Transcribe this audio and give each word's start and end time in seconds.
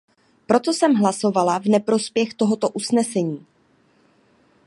Proto 0.45 0.73
jsem 0.73 0.93
hlasovala 0.93 1.57
v 1.57 1.65
neprospěch 1.65 2.33
tohoto 2.33 2.69
usnesení. 2.69 3.45